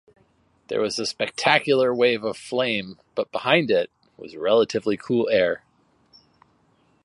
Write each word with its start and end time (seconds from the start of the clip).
There 0.67 0.81
was 0.81 0.97
a 0.97 1.05
spectacular 1.05 1.93
wave 1.93 2.23
of 2.23 2.35
flame 2.35 2.99
but, 3.13 3.31
behind 3.31 3.69
it, 3.69 3.91
was 4.17 4.35
relatively 4.35 4.97
cool 4.97 5.29
air. 5.29 5.63